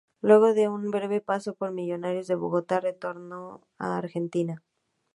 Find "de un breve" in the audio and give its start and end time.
0.55-1.21